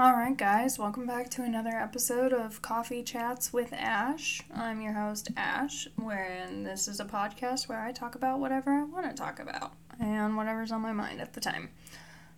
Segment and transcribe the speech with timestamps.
[0.00, 4.40] Alright, guys, welcome back to another episode of Coffee Chats with Ash.
[4.54, 8.84] I'm your host, Ash, wherein this is a podcast where I talk about whatever I
[8.84, 11.68] want to talk about and whatever's on my mind at the time.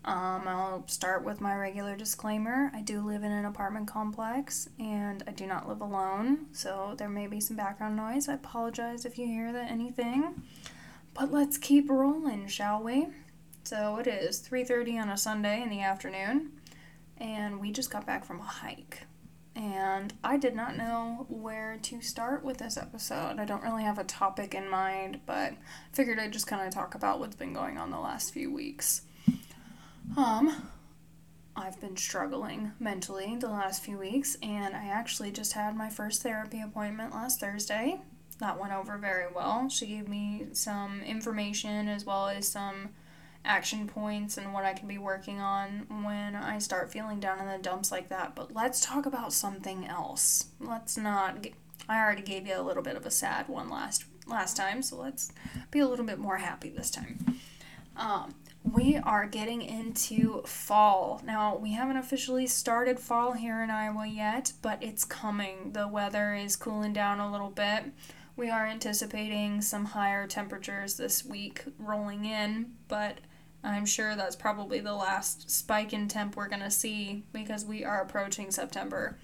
[0.04, 2.72] Um, I'll start with my regular disclaimer.
[2.74, 7.08] I do live in an apartment complex and I do not live alone, so there
[7.08, 8.28] may be some background noise.
[8.28, 10.42] I apologize if you hear that anything.
[11.14, 13.06] But let's keep rolling, shall we?
[13.62, 16.54] So it is 3:30 on a Sunday in the afternoon
[17.22, 19.04] and we just got back from a hike.
[19.54, 23.38] And I did not know where to start with this episode.
[23.38, 25.54] I don't really have a topic in mind, but
[25.92, 29.02] figured I'd just kind of talk about what's been going on the last few weeks.
[30.16, 30.70] Um,
[31.54, 36.22] I've been struggling mentally the last few weeks, and I actually just had my first
[36.22, 38.00] therapy appointment last Thursday.
[38.40, 39.68] That went over very well.
[39.68, 42.88] She gave me some information as well as some
[43.44, 47.46] action points and what I can be working on when I start feeling down in
[47.46, 48.34] the dumps like that.
[48.34, 50.46] But let's talk about something else.
[50.60, 51.46] Let's not.
[51.88, 54.96] I already gave you a little bit of a sad one last last time, so
[54.96, 55.32] let's
[55.70, 57.40] be a little bit more happy this time.
[57.96, 58.34] Um,
[58.64, 61.20] we are getting into fall.
[61.24, 65.72] Now, we haven't officially started fall here in Iowa yet, but it's coming.
[65.72, 67.92] The weather is cooling down a little bit.
[68.36, 73.18] We are anticipating some higher temperatures this week rolling in, but
[73.64, 77.84] I'm sure that's probably the last spike in temp we're going to see because we
[77.84, 79.18] are approaching September.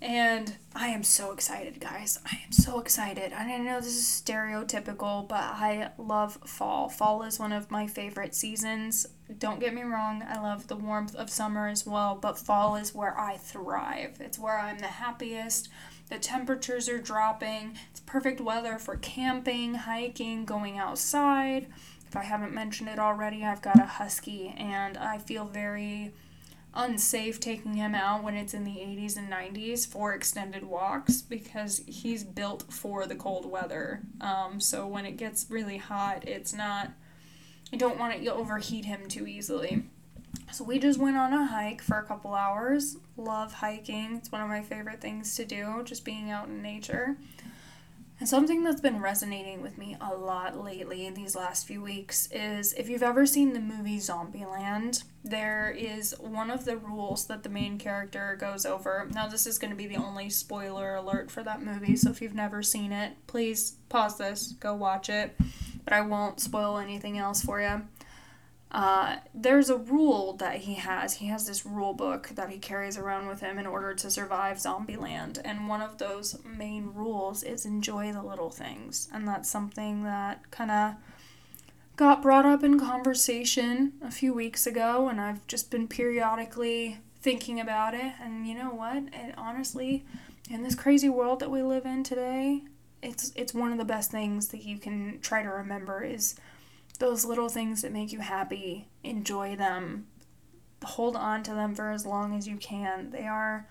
[0.00, 2.20] And I am so excited, guys.
[2.24, 3.32] I am so excited.
[3.32, 6.88] I know this is stereotypical, but I love fall.
[6.88, 9.08] Fall is one of my favorite seasons.
[9.38, 12.94] Don't get me wrong, I love the warmth of summer as well, but fall is
[12.94, 14.18] where I thrive.
[14.20, 15.68] It's where I'm the happiest.
[16.08, 17.76] The temperatures are dropping.
[17.90, 21.66] It's perfect weather for camping, hiking, going outside.
[22.08, 26.14] If I haven't mentioned it already, I've got a husky, and I feel very
[26.74, 31.82] unsafe taking him out when it's in the 80s and 90s for extended walks because
[31.86, 34.00] he's built for the cold weather.
[34.22, 36.92] Um, so when it gets really hot, it's not,
[37.72, 39.82] I don't want to overheat him too easily.
[40.50, 42.96] So we just went on a hike for a couple hours.
[43.18, 47.18] Love hiking, it's one of my favorite things to do, just being out in nature.
[48.20, 52.28] And something that's been resonating with me a lot lately in these last few weeks
[52.32, 57.44] is if you've ever seen the movie Zombieland, there is one of the rules that
[57.44, 59.08] the main character goes over.
[59.14, 62.20] Now, this is going to be the only spoiler alert for that movie, so if
[62.20, 65.36] you've never seen it, please pause this, go watch it.
[65.84, 67.82] But I won't spoil anything else for you
[68.70, 71.14] uh, there's a rule that he has.
[71.14, 74.58] He has this rule book that he carries around with him in order to survive
[74.58, 75.40] Zombieland.
[75.42, 79.08] And one of those main rules is enjoy the little things.
[79.12, 80.94] And that's something that kind of
[81.96, 85.08] got brought up in conversation a few weeks ago.
[85.08, 88.12] And I've just been periodically thinking about it.
[88.22, 89.04] And you know what?
[89.14, 90.04] It honestly,
[90.50, 92.64] in this crazy world that we live in today,
[93.02, 96.34] it's it's one of the best things that you can try to remember is
[96.98, 100.06] those little things that make you happy, enjoy them,
[100.84, 103.10] hold on to them for as long as you can.
[103.10, 103.68] They are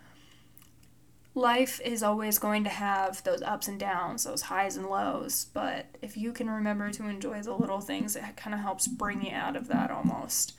[1.38, 5.86] life is always going to have those ups and downs, those highs and lows, but
[6.02, 9.32] if you can remember to enjoy the little things, it kind of helps bring you
[9.32, 10.54] out of that almost.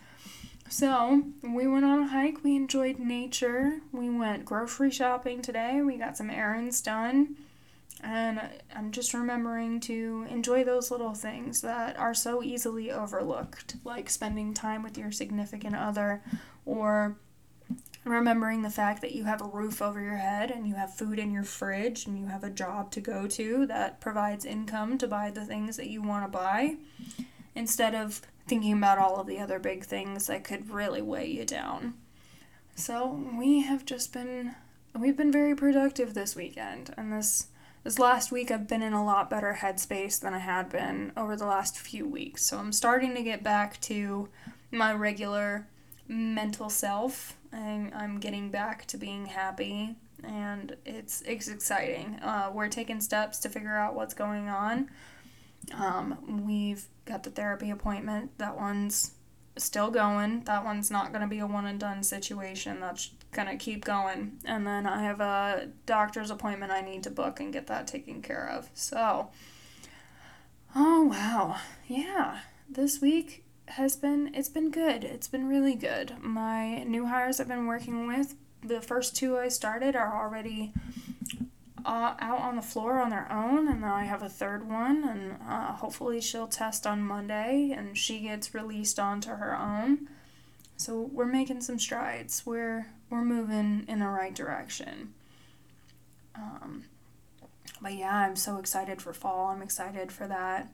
[0.71, 5.97] So, we went on a hike, we enjoyed nature, we went grocery shopping today, we
[5.97, 7.37] got some errands done.
[8.03, 8.41] And
[8.75, 14.55] I'm just remembering to enjoy those little things that are so easily overlooked, like spending
[14.55, 16.23] time with your significant other
[16.65, 17.17] or
[18.05, 21.19] remembering the fact that you have a roof over your head and you have food
[21.19, 25.07] in your fridge and you have a job to go to that provides income to
[25.07, 26.77] buy the things that you want to buy
[27.55, 31.45] instead of thinking about all of the other big things that could really weigh you
[31.45, 31.95] down.
[32.75, 34.55] So, we have just been
[34.99, 37.49] we've been very productive this weekend and this
[37.85, 41.37] this last week I've been in a lot better headspace than I had been over
[41.37, 42.45] the last few weeks.
[42.45, 44.29] So I'm starting to get back to
[44.71, 45.67] my regular
[46.07, 52.19] mental self and I'm getting back to being happy and it's it's exciting.
[52.23, 54.91] Uh, we're taking steps to figure out what's going on.
[55.75, 58.37] Um, we've got the therapy appointment.
[58.39, 59.13] That one's
[59.57, 60.45] still going.
[60.45, 62.81] That one's not going to be a one and done situation.
[62.81, 64.39] That's gonna keep going.
[64.45, 68.23] And then I have a doctor's appointment I need to book and get that taken
[68.23, 68.71] care of.
[68.75, 69.31] So,
[70.75, 75.05] oh wow, yeah, this week has been it's been good.
[75.05, 76.17] It's been really good.
[76.21, 80.73] My new hires I've been working with, the first two I started are already
[81.85, 85.05] uh, out on the floor on their own, and now I have a third one,
[85.05, 90.09] and uh, hopefully she'll test on Monday and she gets released onto her own.
[90.79, 92.47] So we're making some strides.
[92.47, 95.13] We're we're moving in the right direction.
[96.35, 96.85] Um,
[97.83, 99.49] but yeah, I'm so excited for fall.
[99.49, 100.73] I'm excited for that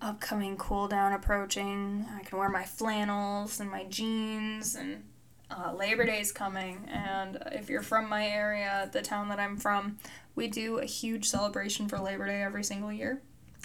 [0.00, 2.04] upcoming cool down approaching.
[2.14, 5.04] I can wear my flannels and my jeans, and
[5.50, 6.84] uh, Labor Day is coming.
[6.88, 9.98] And if you're from my area, the town that I'm from,
[10.34, 13.22] we do a huge celebration for Labor Day every single year.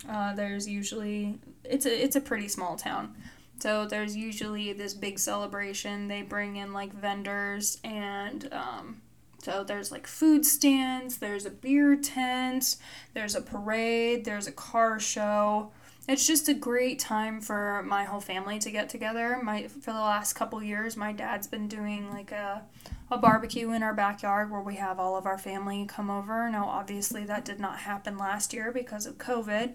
[0.08, 3.16] Uh, there's usually it's a it's a pretty small town.
[3.62, 6.08] So there's usually this big celebration.
[6.08, 9.02] They bring in like vendors and um,
[9.44, 12.78] so there's like food stands, there's a beer tent,
[13.14, 15.72] there's a parade, there's a car show.
[16.08, 19.40] It's just a great time for my whole family to get together.
[19.44, 22.64] My for the last couple years, my dad's been doing like a
[23.12, 26.50] a barbecue in our backyard where we have all of our family come over.
[26.50, 29.74] Now, obviously, that did not happen last year because of COVID.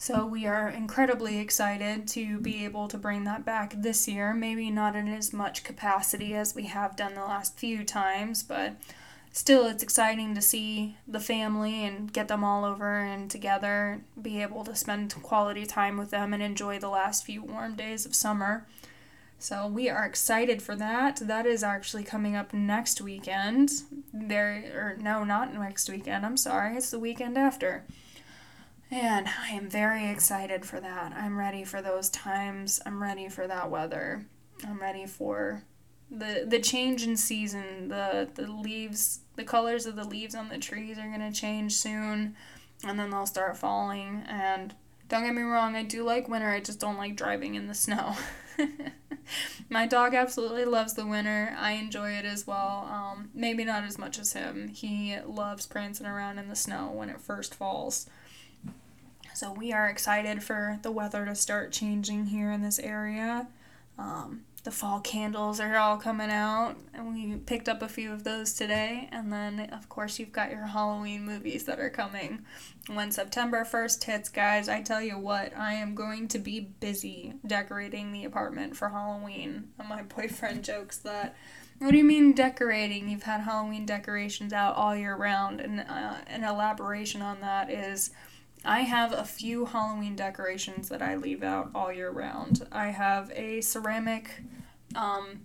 [0.00, 4.32] So we are incredibly excited to be able to bring that back this year.
[4.32, 8.76] Maybe not in as much capacity as we have done the last few times, but
[9.32, 14.40] still it's exciting to see the family and get them all over and together, be
[14.40, 18.14] able to spend quality time with them and enjoy the last few warm days of
[18.14, 18.66] summer.
[19.40, 21.16] So we are excited for that.
[21.16, 23.70] That is actually coming up next weekend.
[24.12, 26.24] There or no, not next weekend.
[26.24, 26.76] I'm sorry.
[26.76, 27.84] It's the weekend after.
[28.90, 31.12] And I am very excited for that.
[31.12, 32.80] I'm ready for those times.
[32.86, 34.26] I'm ready for that weather.
[34.66, 35.62] I'm ready for
[36.10, 37.88] the the change in season.
[37.88, 41.74] The the leaves, the colors of the leaves on the trees are going to change
[41.74, 42.34] soon
[42.84, 44.74] and then they'll start falling and
[45.08, 46.48] don't get me wrong, I do like winter.
[46.48, 48.14] I just don't like driving in the snow.
[49.70, 51.54] My dog absolutely loves the winter.
[51.58, 52.86] I enjoy it as well.
[52.90, 54.68] Um, maybe not as much as him.
[54.68, 58.06] He loves prancing around in the snow when it first falls.
[59.38, 63.46] So we are excited for the weather to start changing here in this area.
[63.96, 68.24] Um, the fall candles are all coming out, and we picked up a few of
[68.24, 69.08] those today.
[69.12, 72.40] And then, of course, you've got your Halloween movies that are coming.
[72.88, 77.34] When September 1st hits, guys, I tell you what, I am going to be busy
[77.46, 79.68] decorating the apartment for Halloween.
[79.78, 81.36] And my boyfriend jokes that.
[81.78, 83.08] What do you mean decorating?
[83.08, 88.10] You've had Halloween decorations out all year round, and uh, an elaboration on that is
[88.64, 92.66] I have a few Halloween decorations that I leave out all year round.
[92.72, 94.42] I have a ceramic
[94.94, 95.40] um,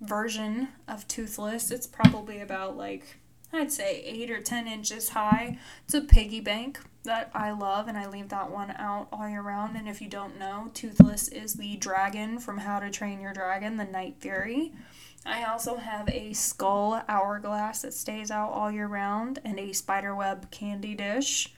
[0.00, 1.70] version of Toothless.
[1.70, 3.18] It's probably about like,
[3.52, 5.58] I'd say 8 or 10 inches high.
[5.84, 9.42] It's a piggy bank that I love, and I leave that one out all year
[9.42, 9.76] round.
[9.76, 13.76] And if you don't know, Toothless is the dragon from How to Train Your Dragon,
[13.76, 14.72] the Night Fury.
[15.26, 20.50] I also have a skull hourglass that stays out all year round and a spiderweb
[20.50, 21.54] candy dish.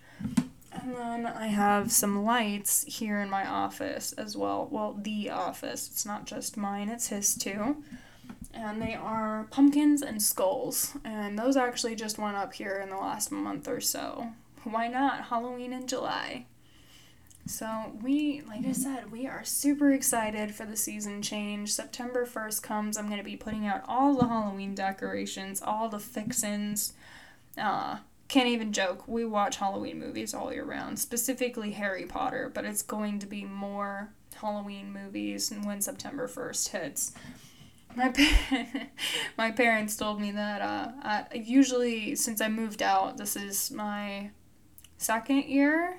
[0.86, 4.68] And then I have some lights here in my office as well.
[4.70, 5.88] Well, the office.
[5.90, 7.82] It's not just mine, it's his too.
[8.54, 10.96] And they are pumpkins and skulls.
[11.04, 14.28] And those actually just went up here in the last month or so.
[14.62, 15.24] Why not?
[15.24, 16.46] Halloween in July.
[17.46, 21.72] So, we, like I said, we are super excited for the season change.
[21.72, 26.00] September 1st comes, I'm going to be putting out all the Halloween decorations, all the
[26.00, 26.92] fixins.
[27.58, 29.06] Uh, can't even joke.
[29.06, 33.44] We watch Halloween movies all year round, specifically Harry Potter, but it's going to be
[33.44, 37.12] more Halloween movies when September 1st hits.
[37.94, 38.66] My pa-
[39.38, 44.30] my parents told me that uh, I, usually since I moved out, this is my
[44.98, 45.98] second year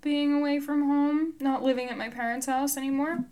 [0.00, 3.24] being away from home, not living at my parents' house anymore.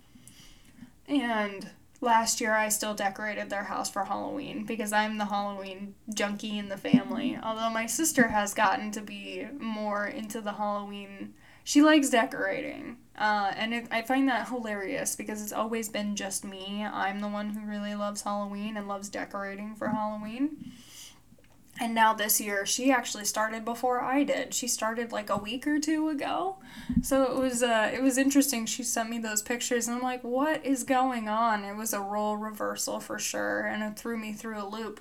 [1.06, 1.70] And
[2.02, 6.68] last year I still decorated their house for Halloween because I'm the Halloween junkie in
[6.68, 7.38] the family.
[7.42, 12.97] Although my sister has gotten to be more into the Halloween, she likes decorating.
[13.16, 16.85] Uh, and it, I find that hilarious because it's always been just me.
[16.85, 20.73] I'm the one who really loves Halloween and loves decorating for Halloween.
[21.81, 24.52] And now this year, she actually started before I did.
[24.52, 26.57] She started like a week or two ago.
[27.02, 28.67] So it was uh, it was interesting.
[28.67, 31.64] She sent me those pictures, and I'm like, what is going on?
[31.64, 35.00] It was a role reversal for sure, and it threw me through a loop.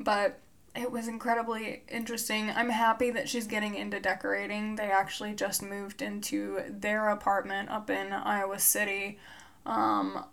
[0.00, 0.40] But
[0.74, 2.50] it was incredibly interesting.
[2.50, 4.76] I'm happy that she's getting into decorating.
[4.76, 9.18] They actually just moved into their apartment up in Iowa City.
[9.64, 10.24] Um,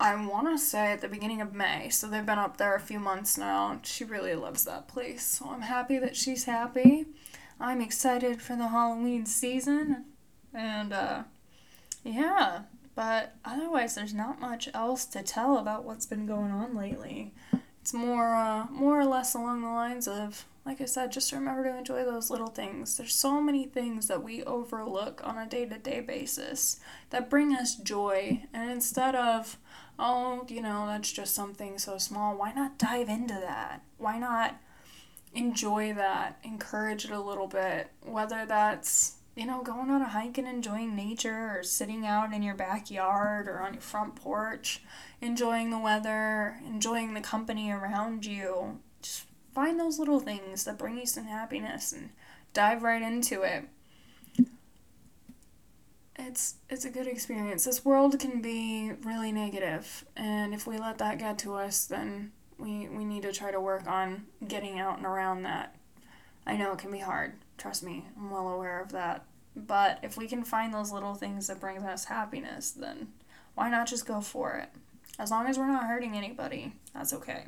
[0.00, 1.90] I want to say at the beginning of May.
[1.90, 3.78] So they've been up there a few months now.
[3.82, 5.22] She really loves that place.
[5.22, 7.04] So I'm happy that she's happy.
[7.60, 10.06] I'm excited for the Halloween season.
[10.54, 11.24] And uh
[12.02, 12.62] yeah,
[12.94, 17.34] but otherwise there's not much else to tell about what's been going on lately.
[17.82, 21.64] It's more uh more or less along the lines of like I said, just remember
[21.64, 22.96] to enjoy those little things.
[22.96, 26.80] There's so many things that we overlook on a day to day basis
[27.10, 28.44] that bring us joy.
[28.52, 29.58] And instead of
[30.00, 32.36] oh, you know, that's just something so small.
[32.36, 33.82] Why not dive into that?
[33.98, 34.60] Why not
[35.34, 40.38] enjoy that, encourage it a little bit, whether that's you know, going on a hike
[40.38, 44.82] and enjoying nature or sitting out in your backyard or on your front porch,
[45.20, 48.80] enjoying the weather, enjoying the company around you.
[49.00, 52.10] Just find those little things that bring you some happiness and
[52.52, 53.68] dive right into it.
[56.16, 57.64] It's it's a good experience.
[57.64, 62.32] This world can be really negative, and if we let that get to us, then
[62.58, 65.76] we we need to try to work on getting out and around that.
[66.46, 67.34] I know it can be hard.
[67.58, 69.24] Trust me, I'm well aware of that.
[69.56, 73.08] But if we can find those little things that bring us happiness, then
[73.54, 74.68] why not just go for it?
[75.18, 77.46] As long as we're not hurting anybody, that's okay.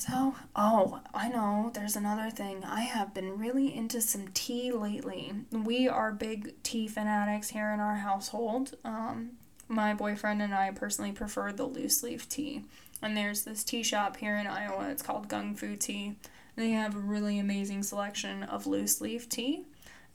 [0.00, 2.64] So, oh, I know, there's another thing.
[2.64, 5.30] I have been really into some tea lately.
[5.52, 8.76] We are big tea fanatics here in our household.
[8.82, 9.32] Um,
[9.68, 12.64] my boyfriend and I personally prefer the loose leaf tea.
[13.02, 14.88] And there's this tea shop here in Iowa.
[14.88, 16.16] It's called Gong Fu Tea.
[16.56, 19.66] They have a really amazing selection of loose leaf tea.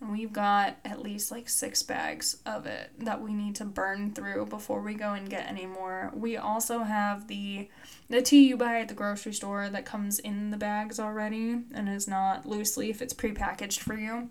[0.02, 4.14] And we've got at least like six bags of it that we need to burn
[4.14, 6.12] through before we go and get any more.
[6.14, 7.70] We also have the
[8.10, 11.90] the tea you buy at the grocery store that comes in the bags already and
[11.90, 14.30] is not loose leaf, it's prepackaged for you.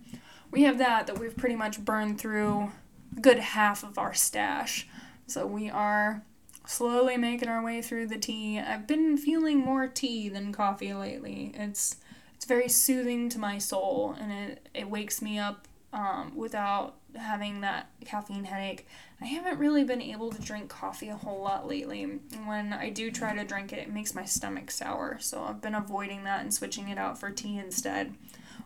[0.50, 2.70] We have that that we've pretty much burned through
[3.16, 4.86] a good half of our stash.
[5.26, 6.22] So we are
[6.66, 8.58] slowly making our way through the tea.
[8.58, 11.52] I've been feeling more tea than coffee lately.
[11.54, 11.96] It's
[12.44, 17.62] it's very soothing to my soul and it, it wakes me up um, without having
[17.62, 18.86] that caffeine headache.
[19.18, 22.04] I haven't really been able to drink coffee a whole lot lately.
[22.44, 25.16] When I do try to drink it, it makes my stomach sour.
[25.20, 28.12] So I've been avoiding that and switching it out for tea instead,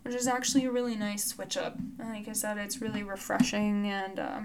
[0.03, 1.77] which is actually a really nice switch up.
[2.01, 4.41] Like I said, it's really refreshing and uh,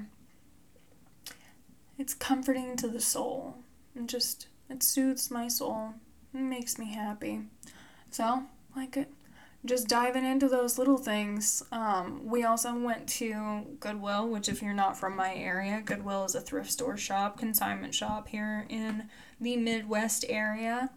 [1.98, 3.56] it's comforting to the soul.
[3.96, 5.96] And just, it soothes my soul.
[6.36, 7.42] It makes me happy.
[8.12, 8.44] So,
[8.76, 9.10] like it
[9.66, 11.64] just diving into those little things.
[11.72, 16.36] Um, we also went to Goodwill, which, if you're not from my area, Goodwill is
[16.36, 20.90] a thrift store shop, consignment shop here in the Midwest area.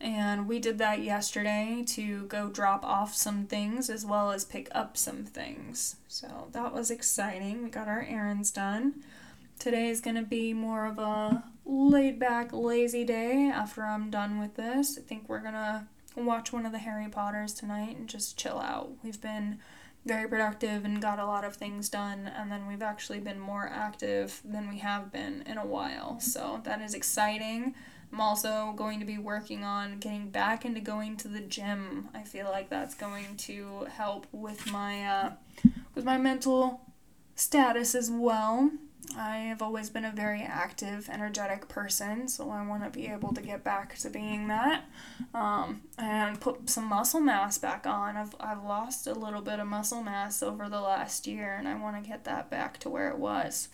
[0.00, 4.68] And we did that yesterday to go drop off some things as well as pick
[4.72, 5.96] up some things.
[6.08, 7.62] So that was exciting.
[7.62, 9.02] We got our errands done.
[9.58, 14.38] Today is going to be more of a laid back, lazy day after I'm done
[14.38, 14.98] with this.
[14.98, 15.86] I think we're going to
[16.16, 18.92] watch one of the Harry Potters tonight and just chill out.
[19.02, 19.58] We've been
[20.06, 23.68] very productive and got a lot of things done, and then we've actually been more
[23.68, 26.20] active than we have been in a while.
[26.20, 27.74] So that is exciting.
[28.12, 32.10] I'm also going to be working on getting back into going to the gym.
[32.14, 35.32] I feel like that's going to help with my uh,
[35.94, 36.82] with my mental
[37.34, 38.70] status as well.
[39.16, 43.32] I have always been a very active, energetic person, so I want to be able
[43.34, 44.84] to get back to being that
[45.32, 48.16] um, and put some muscle mass back on.
[48.16, 51.74] I've, I've lost a little bit of muscle mass over the last year, and I
[51.76, 53.68] want to get that back to where it was.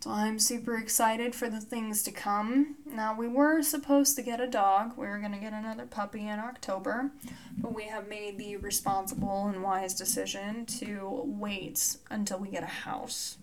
[0.00, 2.76] So I'm super excited for the things to come.
[2.84, 4.98] Now, we were supposed to get a dog.
[4.98, 7.10] We were going to get another puppy in October,
[7.56, 12.66] but we have made the responsible and wise decision to wait until we get a
[12.66, 13.38] house.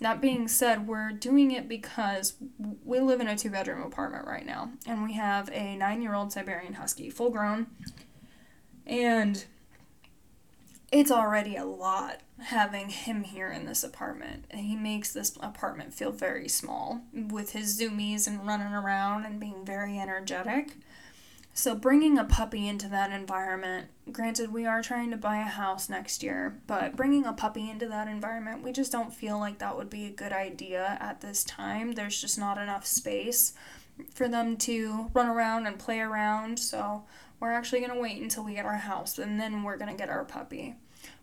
[0.00, 2.34] That being said, we're doing it because
[2.84, 6.14] we live in a two bedroom apartment right now, and we have a nine year
[6.14, 7.66] old Siberian Husky, full grown,
[8.86, 9.44] and
[10.90, 14.46] it's already a lot having him here in this apartment.
[14.52, 19.64] He makes this apartment feel very small with his zoomies and running around and being
[19.64, 20.76] very energetic.
[21.58, 25.88] So, bringing a puppy into that environment, granted, we are trying to buy a house
[25.88, 29.76] next year, but bringing a puppy into that environment, we just don't feel like that
[29.76, 31.94] would be a good idea at this time.
[31.94, 33.54] There's just not enough space
[34.14, 36.60] for them to run around and play around.
[36.60, 37.02] So,
[37.40, 39.98] we're actually going to wait until we get our house and then we're going to
[39.98, 40.76] get our puppy,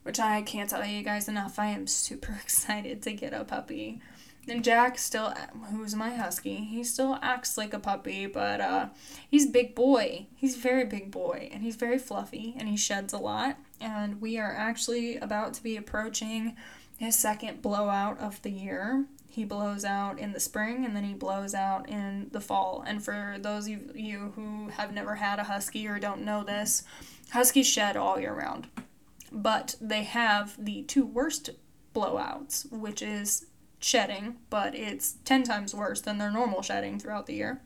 [0.04, 1.58] which I can't tell you guys enough.
[1.58, 4.02] I am super excited to get a puppy.
[4.48, 5.34] And Jack still,
[5.72, 8.90] who's my husky, he still acts like a puppy, but uh,
[9.30, 10.28] he's big boy.
[10.36, 13.58] He's very big boy, and he's very fluffy, and he sheds a lot.
[13.82, 16.56] And we are actually about to be approaching
[16.98, 19.06] his second blowout of the year.
[19.28, 22.84] He blows out in the spring, and then he blows out in the fall.
[22.86, 26.84] And for those of you who have never had a husky or don't know this,
[27.32, 28.68] huskies shed all year round.
[29.32, 31.50] But they have the two worst
[31.96, 33.48] blowouts, which is
[33.86, 37.62] shedding, but it's 10 times worse than their normal shedding throughout the year.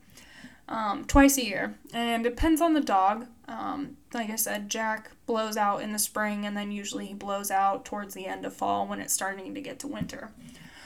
[0.68, 1.74] Um, twice a year.
[1.92, 3.26] And it depends on the dog.
[3.48, 7.50] Um, like I said, Jack blows out in the spring, and then usually he blows
[7.50, 10.30] out towards the end of fall when it's starting to get to winter.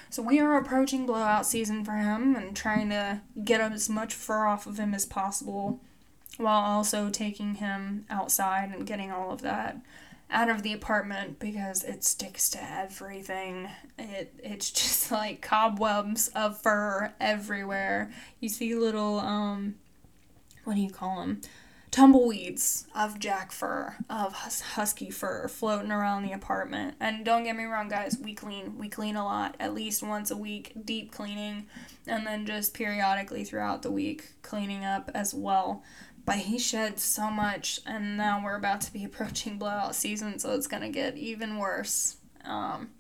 [0.09, 4.47] So we are approaching blowout season for him and trying to get as much fur
[4.47, 5.81] off of him as possible
[6.39, 9.79] while also taking him outside and getting all of that
[10.35, 13.69] out of the apartment because it sticks to everything.
[13.99, 18.11] It it's just like cobwebs of fur everywhere.
[18.41, 19.77] You see little um
[20.65, 21.41] what do you call them?
[21.91, 26.97] Tumbleweeds of jack fur, of hus- husky fur floating around the apartment.
[26.99, 28.77] And don't get me wrong, guys, we clean.
[28.77, 31.69] We clean a lot, at least once a week, deep cleaning,
[32.09, 35.85] and then just periodically throughout the week cleaning up as well
[36.25, 40.53] but he shed so much and now we're about to be approaching blowout season so
[40.55, 42.17] it's to get even worse.
[42.45, 42.91] Um,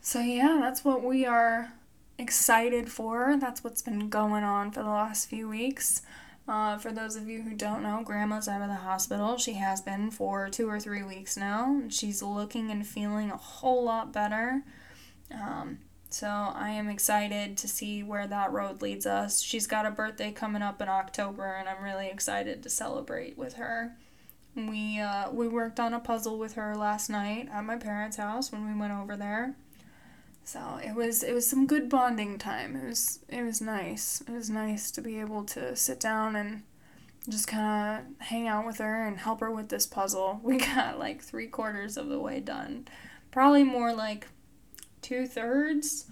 [0.00, 1.72] so yeah that's what we are
[2.18, 3.36] excited for.
[3.38, 6.02] That's what's been going on for the last few weeks.
[6.48, 9.36] Uh, for those of you who don't know grandma's out of the hospital.
[9.36, 13.84] She has been for two or three weeks now she's looking and feeling a whole
[13.84, 14.62] lot better.
[15.32, 15.78] Um,
[16.10, 19.40] so I am excited to see where that road leads us.
[19.40, 23.54] She's got a birthday coming up in October, and I'm really excited to celebrate with
[23.54, 23.92] her.
[24.56, 28.50] We uh, we worked on a puzzle with her last night at my parents' house
[28.50, 29.54] when we went over there.
[30.42, 32.74] So it was it was some good bonding time.
[32.74, 34.20] It was it was nice.
[34.26, 36.62] It was nice to be able to sit down and
[37.28, 40.40] just kind of hang out with her and help her with this puzzle.
[40.44, 42.88] We got like three quarters of the way done.
[43.30, 44.26] Probably more like
[45.02, 46.06] two thirds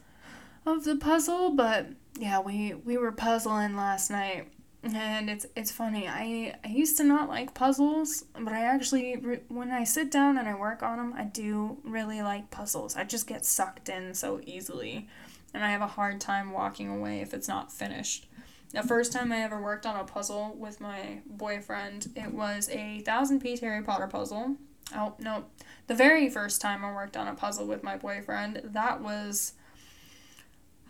[0.67, 4.49] of the puzzle, but yeah, we we were puzzling last night,
[4.83, 6.09] and it's it's funny.
[6.09, 9.15] I I used to not like puzzles, but I actually
[9.49, 12.97] when I sit down and I work on them, I do really like puzzles.
[12.97, 15.09] I just get sucked in so easily,
[15.55, 18.27] and I have a hard time walking away if it's not finished.
[18.73, 23.01] The first time I ever worked on a puzzle with my boyfriend, it was a
[23.01, 24.57] thousand piece Harry Potter puzzle.
[24.95, 25.45] Oh, no.
[25.87, 29.53] The very first time I worked on a puzzle with my boyfriend, that was.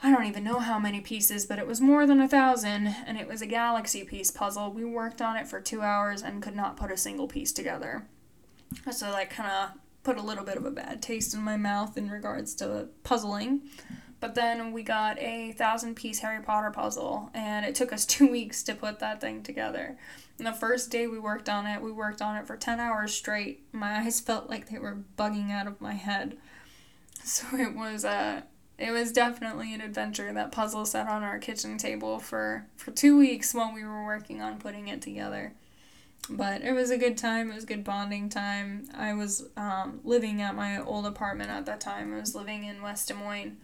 [0.01, 3.19] I don't even know how many pieces, but it was more than a thousand, and
[3.19, 4.73] it was a galaxy piece puzzle.
[4.73, 8.07] We worked on it for two hours and could not put a single piece together.
[8.93, 9.71] So that kind of
[10.05, 13.63] put a little bit of a bad taste in my mouth in regards to puzzling.
[14.21, 18.31] But then we got a thousand piece Harry Potter puzzle, and it took us two
[18.31, 19.97] weeks to put that thing together.
[20.39, 23.15] And the first day we worked on it, we worked on it for 10 hours
[23.15, 23.63] straight.
[23.73, 26.37] My eyes felt like they were bugging out of my head.
[27.23, 28.43] So it was uh
[28.79, 30.33] it was definitely an adventure.
[30.33, 34.41] That puzzle sat on our kitchen table for for 2 weeks while we were working
[34.41, 35.53] on putting it together.
[36.31, 37.51] But it was a good time.
[37.51, 38.89] It was good bonding time.
[38.95, 42.13] I was um, living at my old apartment at that time.
[42.13, 43.57] I was living in West Des Moines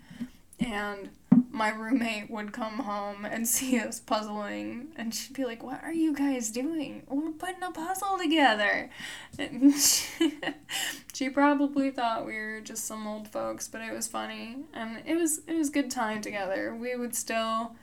[0.60, 1.10] and
[1.54, 5.92] my roommate would come home and see us puzzling and she'd be like what are
[5.92, 7.04] you guys doing?
[7.08, 8.90] We're putting a puzzle together.
[9.38, 10.34] She,
[11.14, 15.16] she probably thought we were just some old folks but it was funny and it
[15.16, 16.74] was it was good time together.
[16.74, 17.76] We would still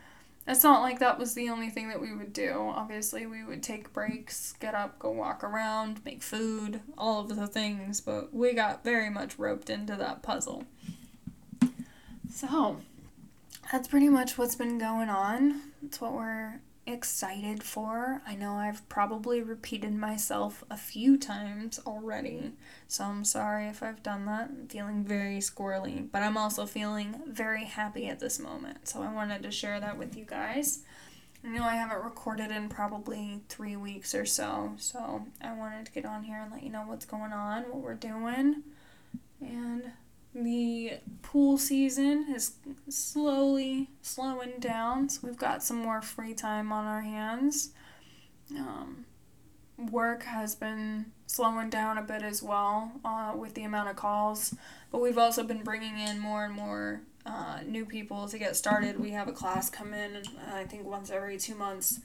[0.47, 2.51] it's not like that was the only thing that we would do.
[2.53, 7.47] Obviously we would take breaks get up go walk around make food all of the
[7.47, 10.65] things but we got very much roped into that puzzle
[12.31, 12.77] so,
[13.71, 15.61] that's pretty much what's been going on.
[15.81, 18.21] That's what we're excited for.
[18.25, 22.53] I know I've probably repeated myself a few times already,
[22.87, 24.49] so I'm sorry if I've done that.
[24.49, 29.13] I'm feeling very squirrely, but I'm also feeling very happy at this moment, so I
[29.13, 30.79] wanted to share that with you guys.
[31.43, 35.91] I know I haven't recorded in probably three weeks or so, so I wanted to
[35.91, 38.63] get on here and let you know what's going on, what we're doing,
[39.39, 39.91] and
[40.33, 40.80] the
[41.31, 42.55] pool season is
[42.89, 47.69] slowly slowing down, so we've got some more free time on our hands.
[48.53, 49.05] Um,
[49.77, 54.53] work has been slowing down a bit as well uh, with the amount of calls,
[54.91, 58.99] but we've also been bringing in more and more uh, new people to get started.
[58.99, 62.01] We have a class come in, uh, I think, once every two months.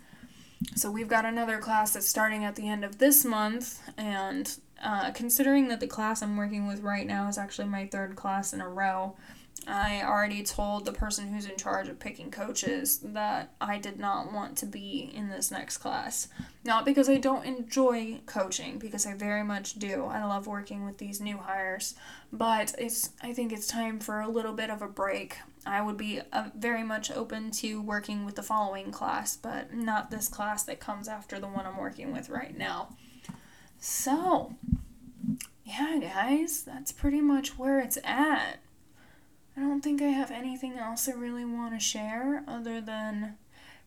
[0.76, 5.10] So we've got another class that's starting at the end of this month, and uh,
[5.12, 8.60] considering that the class I'm working with right now is actually my third class in
[8.60, 9.16] a row,
[9.66, 14.32] I already told the person who's in charge of picking coaches that I did not
[14.32, 16.28] want to be in this next class.
[16.64, 20.04] Not because I don't enjoy coaching, because I very much do.
[20.04, 21.94] I love working with these new hires,
[22.32, 25.38] but it's I think it's time for a little bit of a break.
[25.64, 30.10] I would be uh, very much open to working with the following class, but not
[30.10, 32.90] this class that comes after the one I'm working with right now.
[33.88, 34.56] So,
[35.64, 38.58] yeah, guys, that's pretty much where it's at.
[39.56, 43.36] I don't think I have anything else I really want to share other than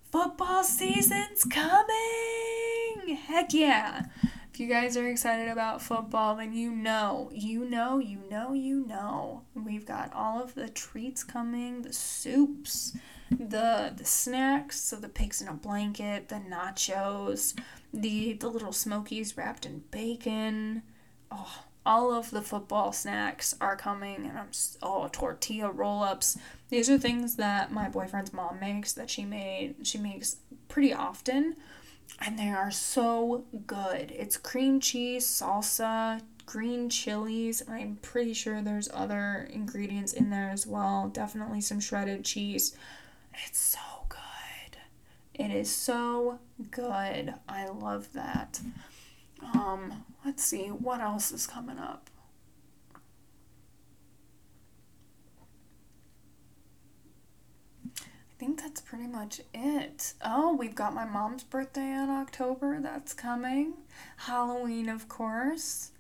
[0.10, 3.18] football season's coming!
[3.28, 4.06] Heck yeah!
[4.54, 8.86] If you guys are excited about football, then you know, you know, you know, you
[8.88, 9.42] know.
[9.54, 12.96] We've got all of the treats coming, the soups,
[13.30, 17.58] the the snacks, so the pigs in a blanket, the nachos,
[17.94, 20.84] the the little smokies wrapped in bacon.
[21.32, 24.50] Oh, all of the football snacks are coming and I'm
[24.82, 26.38] oh tortilla roll-ups.
[26.70, 30.38] These are things that my boyfriend's mom makes that she made she makes
[30.68, 31.56] pretty often
[32.20, 34.12] and they are so good.
[34.12, 37.62] It's cream cheese, salsa, green chilies.
[37.70, 41.08] I'm pretty sure there's other ingredients in there as well.
[41.08, 42.76] Definitely some shredded cheese.
[43.34, 44.78] It's so good.
[45.34, 46.40] It is so
[46.72, 47.34] good.
[47.48, 48.60] I love that.
[49.54, 52.10] Um, let's see what else is coming up.
[57.96, 58.02] I
[58.40, 60.14] think that's pretty much it.
[60.24, 62.80] Oh, we've got my mom's birthday in October.
[62.82, 63.74] That's coming.
[64.18, 65.92] Halloween, of course.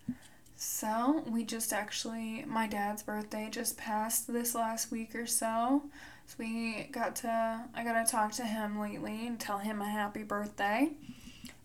[0.55, 5.83] So, we just actually, my dad's birthday just passed this last week or so.
[6.29, 9.89] So, we got to, I got to talk to him lately and tell him a
[9.89, 10.91] happy birthday.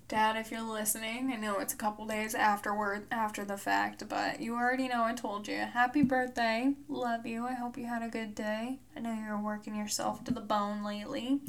[0.08, 4.40] Dad, if you're listening, I know it's a couple days afterward after the fact, but
[4.40, 5.58] you already know I told you.
[5.58, 6.72] Happy birthday.
[6.88, 7.46] Love you.
[7.46, 8.78] I hope you had a good day.
[8.96, 11.40] I know you're working yourself to the bone lately.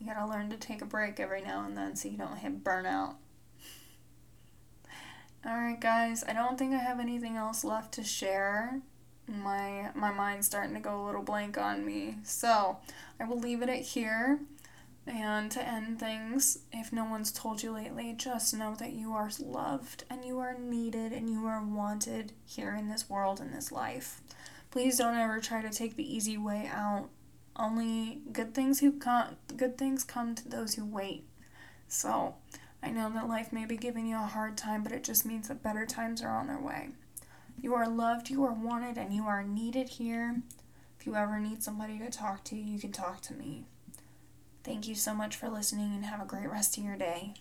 [0.00, 2.64] You gotta learn to take a break every now and then so you don't hit
[2.64, 3.16] burnout.
[5.44, 8.80] Alright guys, I don't think I have anything else left to share.
[9.28, 12.16] My my mind's starting to go a little blank on me.
[12.22, 12.78] So
[13.20, 14.40] I will leave it at here.
[15.06, 19.30] And to end things, if no one's told you lately, just know that you are
[19.38, 23.70] loved and you are needed and you are wanted here in this world in this
[23.70, 24.20] life.
[24.72, 27.08] Please don't ever try to take the easy way out.
[27.54, 31.24] Only good things who come good things come to those who wait.
[31.88, 32.34] So,
[32.82, 35.48] I know that life may be giving you a hard time, but it just means
[35.48, 36.90] that better times are on their way.
[37.60, 40.42] You are loved, you are wanted, and you are needed here.
[40.98, 43.64] If you ever need somebody to talk to, you can talk to me.
[44.64, 47.34] Thank you so much for listening and have a great rest of your day.